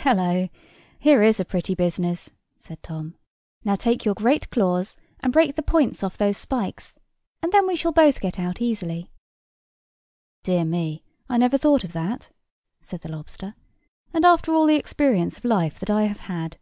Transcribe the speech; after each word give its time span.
"Hullo! 0.00 0.48
here 0.98 1.22
is 1.22 1.38
a 1.38 1.44
pretty 1.44 1.74
business," 1.74 2.30
said 2.56 2.82
Tom. 2.82 3.14
"Now 3.62 3.76
take 3.76 4.06
your 4.06 4.14
great 4.14 4.48
claws, 4.48 4.96
and 5.20 5.30
break 5.34 5.54
the 5.54 5.62
points 5.62 6.02
off 6.02 6.16
those 6.16 6.38
spikes, 6.38 6.98
and 7.42 7.52
then 7.52 7.66
we 7.66 7.76
shall 7.76 7.92
both 7.92 8.22
get 8.22 8.38
out 8.40 8.62
easily." 8.62 9.10
"Dear 10.42 10.64
me, 10.64 11.04
I 11.28 11.36
never 11.36 11.58
thought 11.58 11.84
of 11.84 11.92
that," 11.92 12.30
said 12.80 13.02
the 13.02 13.10
lobster; 13.12 13.54
"and 14.14 14.24
after 14.24 14.54
all 14.54 14.64
the 14.64 14.76
experience 14.76 15.36
of 15.36 15.44
life 15.44 15.78
that 15.80 15.90
I 15.90 16.04
have 16.04 16.20
had!" 16.20 16.56